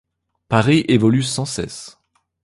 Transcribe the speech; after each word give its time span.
Paris 0.49 0.83
évolue 0.87 1.21
sans 1.21 1.45
cesse. 1.45 1.99